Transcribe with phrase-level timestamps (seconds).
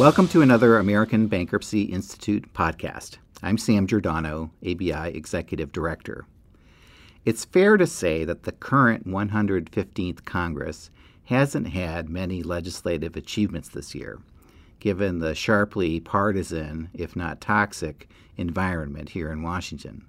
[0.00, 3.18] Welcome to another American Bankruptcy Institute podcast.
[3.42, 6.24] I'm Sam Giordano, ABI Executive Director.
[7.26, 10.90] It's fair to say that the current 115th Congress
[11.24, 14.18] hasn't had many legislative achievements this year,
[14.78, 18.08] given the sharply partisan, if not toxic,
[18.38, 20.06] environment here in Washington.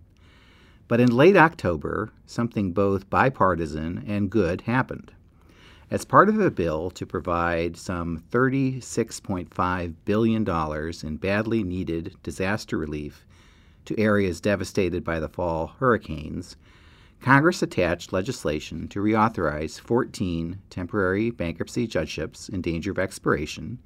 [0.87, 5.11] But in late October, something both bipartisan and good happened.
[5.91, 10.47] As part of a bill to provide some $36.5 billion
[11.03, 13.25] in badly needed disaster relief
[13.83, 16.55] to areas devastated by the fall hurricanes,
[17.19, 23.77] Congress attached legislation to reauthorize 14 temporary bankruptcy judgeships in danger of expiration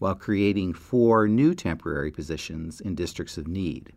[0.00, 3.92] while creating four new temporary positions in districts of need.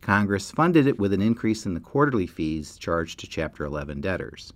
[0.00, 4.54] Congress funded it with an increase in the quarterly fees charged to Chapter 11 debtors.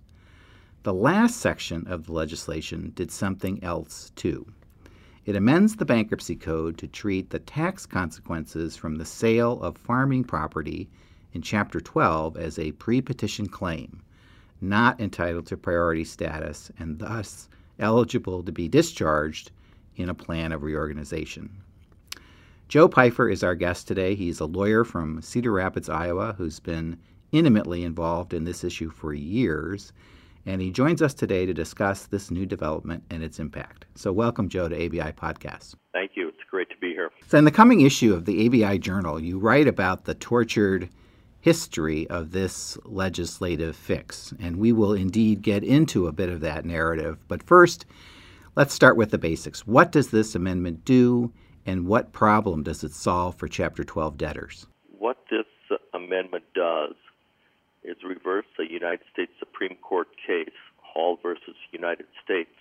[0.83, 4.45] The last section of the legislation did something else, too.
[5.25, 10.25] It amends the bankruptcy code to treat the tax consequences from the sale of farming
[10.25, 10.89] property
[11.31, 14.01] in Chapter 12 as a pre petition claim,
[14.59, 17.47] not entitled to priority status and thus
[17.79, 19.51] eligible to be discharged
[19.95, 21.49] in a plan of reorganization.
[22.67, 24.15] Joe Peiffer is our guest today.
[24.15, 26.99] He's a lawyer from Cedar Rapids, Iowa, who's been
[27.31, 29.93] intimately involved in this issue for years
[30.45, 33.85] and he joins us today to discuss this new development and its impact.
[33.95, 35.75] So, welcome, Joe, to ABI Podcast.
[35.93, 36.27] Thank you.
[36.27, 37.11] It's great to be here.
[37.27, 40.89] So, in the coming issue of the ABI Journal, you write about the tortured
[41.39, 46.65] history of this legislative fix, and we will indeed get into a bit of that
[46.65, 47.17] narrative.
[47.27, 47.85] But first,
[48.55, 49.67] let's start with the basics.
[49.67, 51.33] What does this amendment do,
[51.65, 54.67] and what problem does it solve for Chapter 12 debtors?
[54.97, 55.45] What this
[55.93, 56.93] amendment does
[57.83, 62.55] is reverse the United States Supreme Court case, Hall versus United States.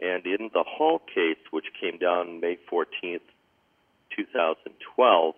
[0.00, 3.20] And in the Hall case, which came down May 14th,
[4.16, 5.34] 2012,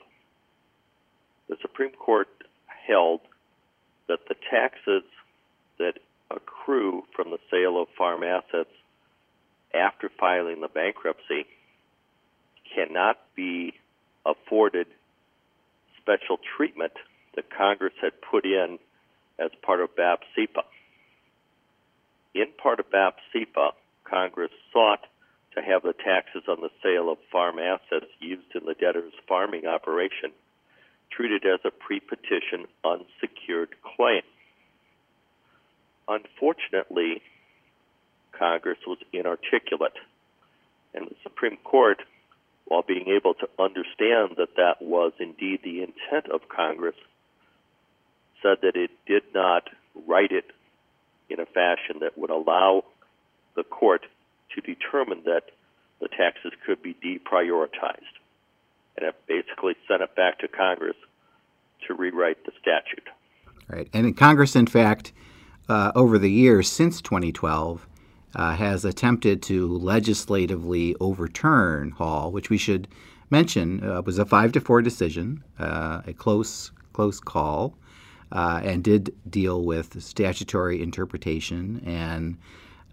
[1.49, 2.29] the Supreme Court
[2.67, 3.21] held
[4.09, 5.03] that the taxes
[5.79, 5.99] that
[6.31, 8.71] accrue from the sale of farm assets
[9.75, 11.47] after filing the bankruptcy
[12.75, 13.75] cannot be
[14.25, 14.87] afforded
[16.01, 16.93] special treatment
[17.35, 18.79] that Congress had put in
[19.39, 20.63] as part of BAPCPA.
[22.35, 23.73] In part of BAPCPA,
[24.05, 25.07] Congress sought
[25.55, 29.67] to have the taxes on the sale of farm assets used in the debtor's farming
[29.67, 30.33] operation
[31.11, 34.23] treated as a pre-petition unsecured claim.
[36.09, 37.23] Unfortunately,
[38.33, 39.97] Congress was inarticulate,
[40.95, 41.99] and the Supreme Court,
[42.65, 46.97] while being able to understand that that was indeed the intent of Congress,
[48.43, 49.69] said that it did not
[50.07, 50.51] write it
[51.31, 52.85] in a fashion that would allow
[53.57, 54.07] the court
[54.55, 55.51] to determine that
[56.01, 58.19] the taxes could be deprioritized.
[58.97, 60.97] And it basically sent it back to Congress
[61.87, 63.09] to rewrite the statute.
[63.69, 63.89] Right.
[63.93, 65.13] And Congress, in fact,
[65.69, 67.87] uh, over the years since 2012,
[68.35, 72.89] uh, has attempted to legislatively overturn Hall, which we should
[73.31, 77.75] mention uh, was a five to four decision, uh, a close close call
[78.33, 82.39] uh, and did deal with statutory interpretation and,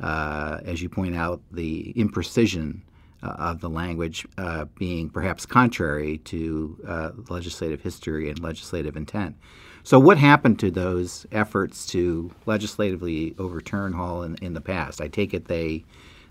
[0.01, 2.81] uh, as you point out, the imprecision
[3.23, 9.35] uh, of the language uh, being perhaps contrary to uh, legislative history and legislative intent.
[9.83, 15.01] So, what happened to those efforts to legislatively overturn Hall in, in the past?
[15.01, 15.83] I take it they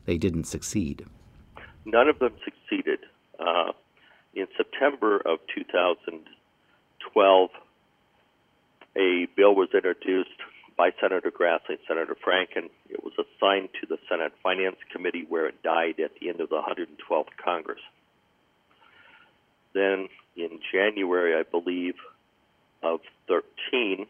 [0.05, 1.05] they didn't succeed.
[1.85, 3.01] None of them succeeded.
[3.39, 3.73] Uh,
[4.35, 7.51] in September of 2012,
[8.99, 10.31] a bill was introduced
[10.77, 12.69] by Senator Grassley and Senator Franken.
[12.89, 16.49] It was assigned to the Senate Finance Committee where it died at the end of
[16.49, 17.81] the 112th Congress.
[19.73, 21.95] Then in January, I believe,
[22.83, 24.07] of 13,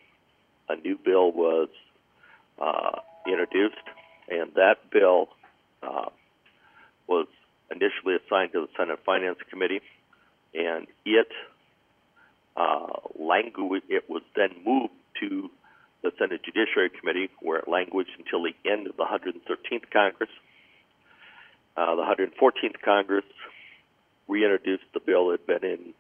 [0.69, 1.69] a new bill was
[2.61, 3.77] uh, introduced,
[4.29, 5.29] and that bill
[5.83, 6.11] uh,
[7.07, 7.27] was
[7.71, 9.81] initially assigned to the Senate Finance Committee,
[10.55, 11.29] and it
[13.19, 13.83] language.
[13.89, 15.51] It was then moved to
[16.03, 20.31] the Senate Judiciary Committee, where it languished until the end of the 113th Congress.
[21.77, 23.25] Uh, the 114th Congress
[24.27, 25.95] reintroduced the bill that had been in,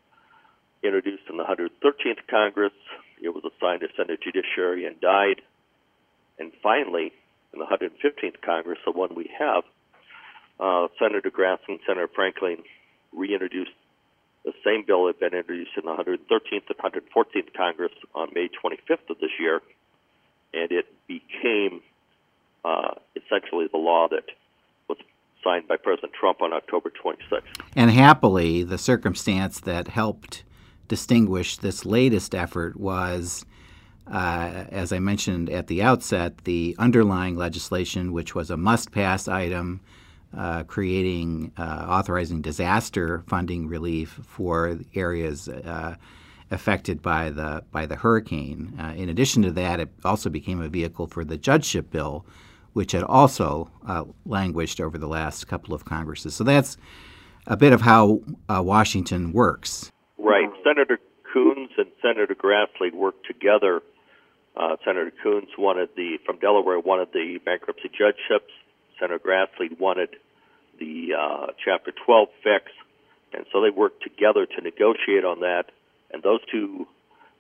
[0.82, 2.72] introduced in the 113th Congress.
[3.20, 5.43] It was assigned to Senate Judiciary and died.
[6.38, 7.12] And finally,
[7.52, 9.64] in the 115th Congress, the one we have,
[10.60, 12.62] uh, Senator Grassley and Senator Franken
[13.12, 13.72] reintroduced
[14.44, 19.11] the same bill had been introduced in the 113th and 114th Congress on May 25th
[19.11, 19.61] of this year,
[20.55, 21.82] and it became
[22.64, 24.25] uh, essentially the law that
[24.88, 24.99] was
[25.43, 27.43] signed by President Trump on October 26th.
[27.76, 30.44] And happily, the circumstance that helped
[30.88, 33.44] distinguish this latest effort was,
[34.11, 39.29] uh, as I mentioned at the outset, the underlying legislation, which was a must pass
[39.29, 39.81] item.
[40.36, 45.96] Uh, creating, uh, authorizing disaster funding relief for areas uh,
[46.50, 48.75] affected by the by the hurricane.
[48.78, 52.26] Uh, in addition to that, it also became a vehicle for the judgeship bill,
[52.75, 56.34] which had also uh, languished over the last couple of Congresses.
[56.34, 56.76] So that's
[57.46, 58.20] a bit of how
[58.50, 59.90] uh, Washington works.
[60.19, 60.50] Right.
[60.62, 60.98] Senator
[61.32, 63.81] Coons and Senator Grassley worked together.
[64.84, 68.52] Senator Coons wanted the from Delaware wanted the bankruptcy judgeships.
[68.98, 70.10] Senator Grassley wanted
[70.78, 72.72] the uh, Chapter 12 fix,
[73.32, 75.70] and so they worked together to negotiate on that
[76.10, 76.86] and those two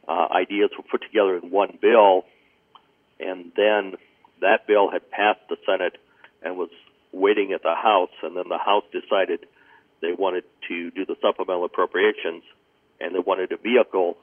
[0.06, 2.24] uh, ideas were put together in one bill,
[3.20, 3.94] and then
[4.40, 5.96] that bill had passed the Senate
[6.42, 6.70] and was
[7.12, 9.46] waiting at the House, and then the House decided
[10.00, 12.42] they wanted to do the supplemental appropriations,
[13.00, 14.16] and they wanted a vehicle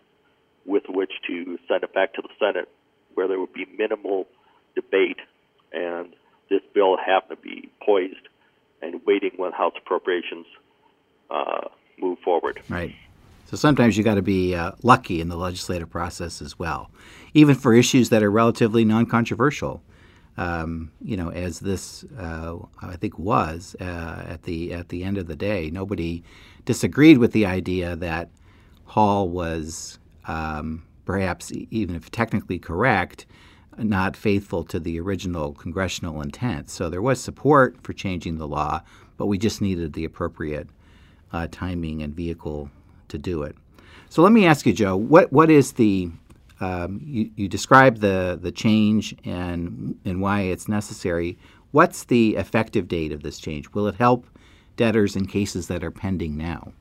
[0.65, 2.69] with which to send it back to the Senate
[3.13, 4.27] where there would be minimal
[4.75, 5.19] debate,
[5.71, 6.13] and
[6.49, 8.27] this bill happened to be poised
[8.81, 10.45] and waiting when House appropriations
[11.29, 12.61] uh, move forward.
[12.69, 12.95] Right.
[13.45, 16.89] So sometimes you got to be uh, lucky in the legislative process as well,
[17.33, 19.83] even for issues that are relatively non-controversial.
[20.37, 25.17] Um, you know, as this uh, I think was uh, at the at the end
[25.17, 26.23] of the day, nobody
[26.65, 28.29] disagreed with the idea that
[28.85, 33.25] Hall was um, perhaps even if technically correct,
[33.77, 36.69] not faithful to the original congressional intent.
[36.69, 38.81] So there was support for changing the law,
[39.17, 40.67] but we just needed the appropriate
[41.31, 42.69] uh, timing and vehicle
[43.09, 43.55] to do it.
[44.09, 46.09] So let me ask you, Joe, what what is the
[46.61, 51.37] um, you, you describe the the change and and why it's necessary.
[51.71, 53.73] What's the effective date of this change?
[53.73, 54.25] Will it help
[54.77, 56.71] debtors in cases that are pending now?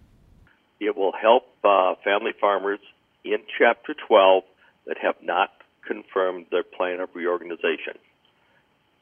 [0.80, 2.78] It will help uh, family farmers
[3.24, 4.44] in Chapter 12
[4.86, 5.50] that have not
[5.86, 7.98] confirmed their plan of reorganization.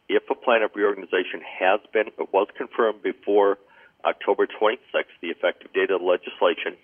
[0.09, 3.59] If a plan of reorganization has been it was confirmed before
[4.05, 6.77] October 26th, the effective date of the legislation,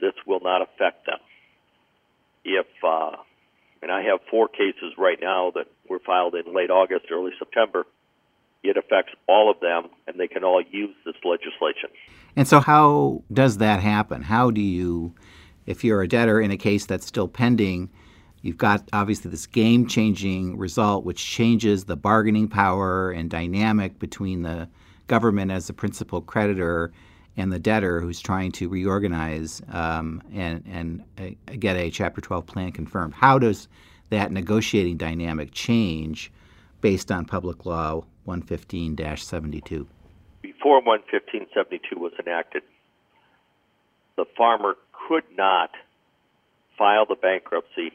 [0.00, 1.18] this will not affect them.
[2.44, 3.16] If, uh,
[3.82, 7.86] and I have four cases right now that were filed in late August, early September,
[8.62, 11.90] it affects all of them and they can all use this legislation.
[12.34, 14.22] And so, how does that happen?
[14.22, 15.14] How do you,
[15.66, 17.90] if you're a debtor in a case that's still pending,
[18.46, 24.42] you've got obviously this game changing result which changes the bargaining power and dynamic between
[24.42, 24.68] the
[25.08, 26.92] government as the principal creditor
[27.36, 32.46] and the debtor who's trying to reorganize um, and, and uh, get a Chapter 12
[32.46, 33.14] plan confirmed.
[33.14, 33.68] How does
[34.10, 36.32] that negotiating dynamic change
[36.80, 39.86] based on Public Law 115 72?
[40.40, 42.62] Before 115 72 was enacted,
[44.16, 44.76] the farmer
[45.08, 45.70] could not
[46.78, 47.92] file the bankruptcy,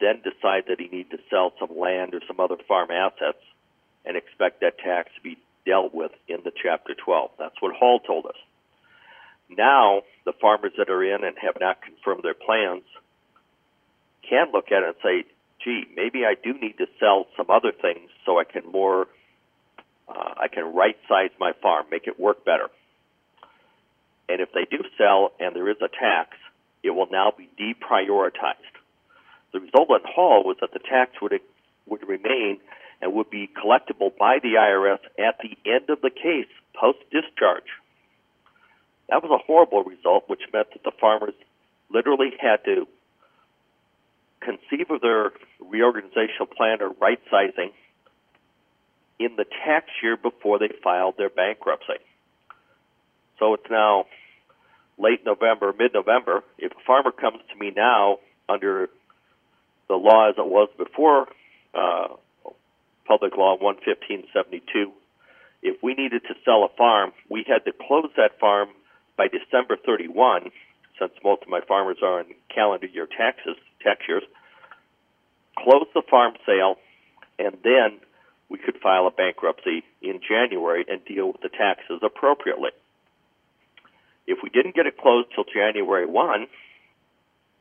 [0.00, 3.42] then decide that he needed to sell some land or some other farm assets,
[4.04, 7.30] and expect that tax to be dealt with in the Chapter 12.
[7.38, 8.36] That's what Hall told us.
[9.50, 12.84] Now, the farmers that are in and have not confirmed their plans
[14.28, 15.24] can look at it and say,
[15.64, 19.06] gee, maybe I do need to sell some other things so I can more,
[20.08, 22.68] uh, I can right size my farm, make it work better.
[24.28, 26.36] And if they do sell and there is a tax,
[26.82, 28.77] it will now be deprioritized.
[29.58, 31.32] The result in Hall was that the tax would
[31.86, 32.60] would remain
[33.00, 37.66] and would be collectible by the IRS at the end of the case, post discharge.
[39.08, 41.34] That was a horrible result, which meant that the farmers
[41.90, 42.86] literally had to
[44.40, 47.72] conceive of their reorganizational plan or right sizing
[49.18, 51.98] in the tax year before they filed their bankruptcy.
[53.40, 54.06] So it's now
[54.98, 56.44] late November, mid November.
[56.58, 58.90] If a farmer comes to me now under
[59.88, 61.26] the law as it was before
[61.74, 62.08] uh,
[63.06, 64.92] Public Law 11572.
[65.62, 68.68] If we needed to sell a farm, we had to close that farm
[69.16, 70.50] by December 31,
[70.98, 74.22] since most of my farmers are on calendar year taxes, tax years.
[75.58, 76.76] Close the farm sale,
[77.38, 77.98] and then
[78.48, 82.70] we could file a bankruptcy in January and deal with the taxes appropriately.
[84.26, 86.46] If we didn't get it closed till January 1,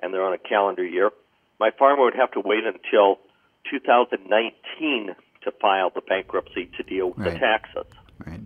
[0.02, 1.10] and they're on a calendar year,
[1.60, 3.20] my farmer would have to wait until
[3.70, 7.34] 2019 to file the bankruptcy to deal with right.
[7.34, 7.86] the taxes.
[8.26, 8.42] Right.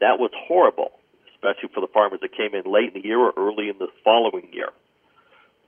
[0.00, 0.92] That was horrible,
[1.34, 3.88] especially for the farmers that came in late in the year or early in the
[4.04, 4.70] following year.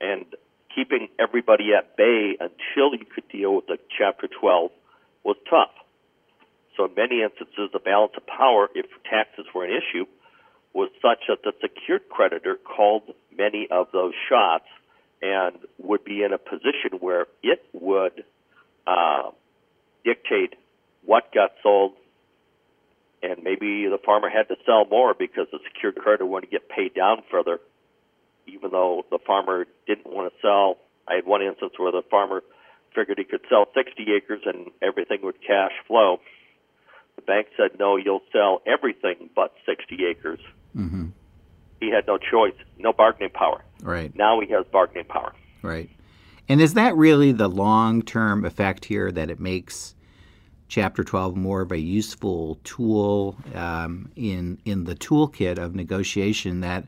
[0.00, 0.26] And
[0.75, 4.70] keeping everybody at bay until you could deal with the Chapter 12
[5.25, 5.75] was tough.
[6.76, 10.06] So, in many instances, the balance of power, if taxes were an issue,
[10.73, 13.02] was such that the secured creditor called
[13.37, 14.66] many of those shots
[15.22, 18.24] and would be in a position where it would
[18.86, 19.30] uh,
[20.04, 20.54] dictate
[21.04, 21.92] what got sold,
[23.22, 26.68] and maybe the farmer had to sell more because the secured creditor wanted to get
[26.68, 27.58] paid down further,
[28.46, 30.78] even though the farmer didn't want to sell.
[31.06, 32.42] I had one instance where the farmer
[32.94, 36.20] figured he could sell 60 acres and everything would cash flow.
[37.16, 40.40] The bank said, no, you'll sell everything but 60 acres.
[40.76, 41.08] Mm-hmm.
[41.80, 43.64] He had no choice, no bargaining power.
[43.82, 44.14] Right.
[44.14, 45.32] Now he has bargaining power.
[45.62, 45.90] Right.
[46.49, 49.94] And is that really the long term effect here that it makes
[50.70, 56.87] Chapter 12 more of a useful tool um, in, in the toolkit of negotiation that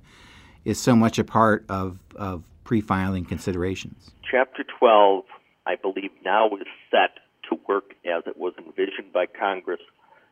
[0.65, 4.13] is so much a part of, of pre filing considerations?
[4.31, 5.25] Chapter 12,
[5.67, 7.19] I believe, now is set
[7.51, 9.81] to work as it was envisioned by Congress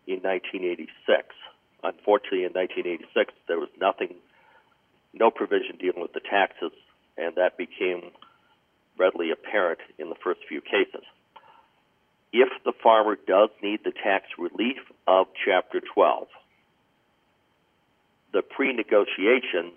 [0.07, 1.35] in 1986.
[1.83, 4.15] Unfortunately, in 1986, there was nothing,
[5.13, 6.73] no provision dealing with the taxes,
[7.17, 8.11] and that became
[8.99, 11.05] readily apparent in the first few cases.
[12.33, 16.29] If the farmer does need the tax relief of Chapter 12,
[18.33, 19.75] the pre negotiations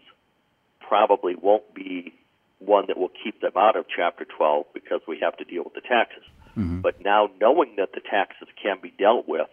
[0.87, 2.13] probably won't be
[2.59, 5.73] one that will keep them out of Chapter 12 because we have to deal with
[5.73, 6.23] the taxes.
[6.57, 6.81] Mm-hmm.
[6.81, 9.47] But now knowing that the taxes can be dealt with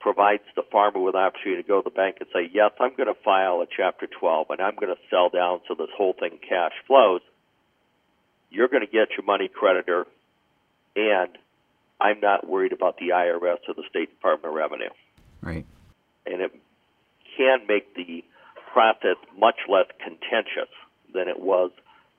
[0.00, 2.96] provides the farmer with an opportunity to go to the bank and say, yes, I'm
[2.96, 6.14] going to file a Chapter 12 and I'm going to sell down so this whole
[6.18, 7.20] thing cash flows.
[8.50, 10.06] You're going to get your money creditor,
[10.96, 11.28] and
[12.00, 14.90] I'm not worried about the IRS or the State Department of Revenue.
[15.40, 15.66] Right.
[16.26, 16.52] And it
[17.36, 18.24] can make the
[18.72, 20.72] process much less contentious
[21.14, 21.70] than it was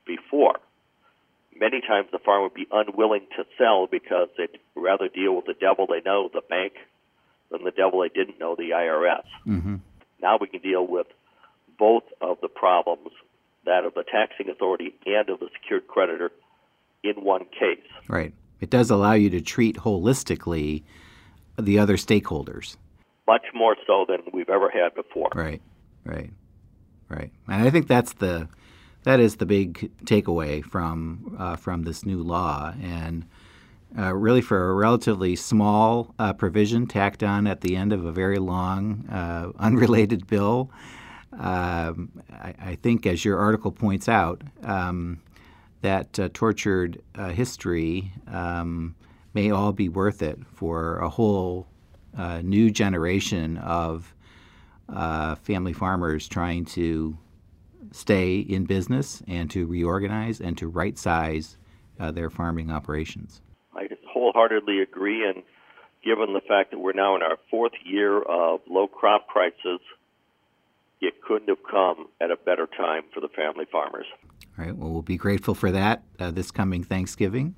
[0.05, 0.59] before.
[1.59, 5.53] Many times the farmer would be unwilling to sell because they'd rather deal with the
[5.53, 6.73] devil they know, the bank,
[7.51, 9.23] than the devil they didn't know, the IRS.
[9.45, 9.75] Mm-hmm.
[10.21, 11.07] Now we can deal with
[11.77, 13.09] both of the problems,
[13.65, 16.31] that of the taxing authority and of the secured creditor,
[17.03, 17.85] in one case.
[18.07, 18.33] Right.
[18.59, 20.83] It does allow you to treat holistically
[21.59, 22.77] the other stakeholders.
[23.27, 25.29] Much more so than we've ever had before.
[25.33, 25.61] Right.
[26.05, 26.31] Right.
[27.09, 27.31] Right.
[27.47, 28.47] And I think that's the
[29.03, 33.25] that is the big takeaway from uh, from this new law, and
[33.97, 38.11] uh, really for a relatively small uh, provision tacked on at the end of a
[38.11, 40.71] very long, uh, unrelated bill.
[41.33, 45.21] Um, I, I, think, as your article points out, um,
[45.81, 48.95] that uh, tortured uh, history um,
[49.33, 51.67] may all be worth it for a whole
[52.43, 54.13] new generation of
[55.41, 57.17] family farmers trying to
[57.91, 61.57] stay in business and to reorganize and to right size
[61.99, 63.41] uh, their farming operations.
[64.13, 65.43] Wholeheartedly agree, and
[66.03, 69.79] given the fact that we're now in our fourth year of low crop prices,
[70.99, 74.05] it couldn't have come at a better time for the family farmers.
[74.57, 74.75] All right.
[74.75, 77.55] Well, we'll be grateful for that uh, this coming Thanksgiving.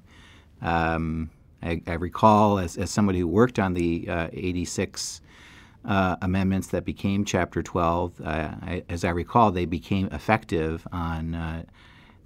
[0.62, 1.30] Um,
[1.62, 5.22] I, I, recall, as, as somebody who worked on the uh, 86
[5.86, 8.22] uh, amendments that became Chapter 12.
[8.22, 11.64] Uh, I, as I recall, they became effective on uh,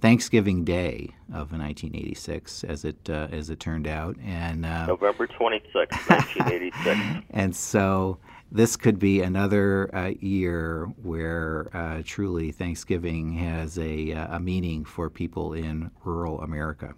[0.00, 5.74] Thanksgiving Day of 1986, as it uh, as it turned out, and uh, November 26,
[5.74, 7.26] 1986.
[7.30, 8.18] and so
[8.50, 15.52] this could be another uh, year where truly Thanksgiving has a, a meaning for people
[15.52, 16.94] in rural America.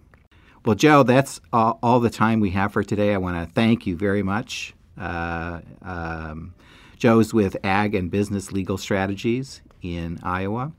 [0.63, 3.13] Well, Joe, that's all, all the time we have for today.
[3.13, 6.53] I want to thank you very much uh, um,
[6.97, 10.71] Joe's with Ag and Business Legal Strategies in Iowa.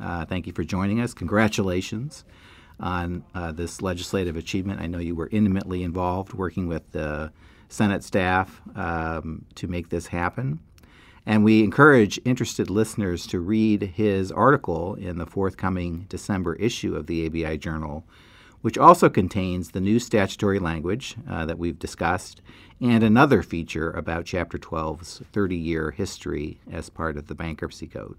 [0.00, 1.14] Uh, thank you for joining us.
[1.14, 2.24] Congratulations
[2.80, 4.80] on uh, this legislative achievement.
[4.80, 7.32] I know you were intimately involved working with the
[7.68, 10.60] Senate staff um, to make this happen.
[11.26, 17.06] And we encourage interested listeners to read his article in the forthcoming December issue of
[17.06, 18.04] the ABI Journal,
[18.62, 22.40] which also contains the new statutory language uh, that we've discussed
[22.80, 28.16] and another feature about Chapter 12's 30 year history as part of the Bankruptcy Code.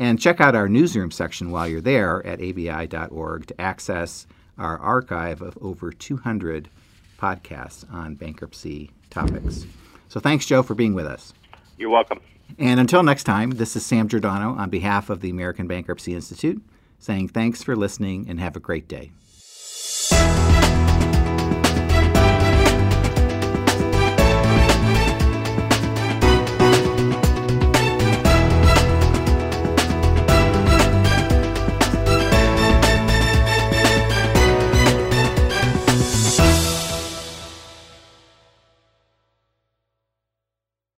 [0.00, 4.26] And check out our newsroom section while you're there at abi.org to access
[4.56, 6.70] our archive of over 200
[7.18, 9.66] podcasts on bankruptcy topics.
[10.08, 11.34] So thanks, Joe, for being with us.
[11.76, 12.18] You're welcome.
[12.58, 16.62] And until next time, this is Sam Giordano on behalf of the American Bankruptcy Institute
[16.98, 19.10] saying thanks for listening and have a great day.